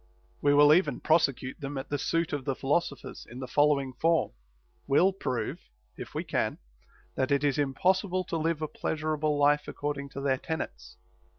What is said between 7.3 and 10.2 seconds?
is impossible to live a pleasurable life according